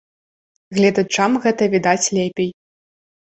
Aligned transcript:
Гледачам 0.77 1.31
гэта 1.43 1.67
відаць 1.75 2.11
лепей. 2.19 2.49